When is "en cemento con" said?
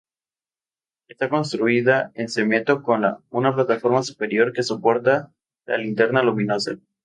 2.15-3.03